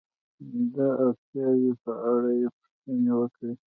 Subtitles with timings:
[0.73, 0.75] د
[1.05, 3.51] اړتیاو په اړه یې پوښتنې وکړئ.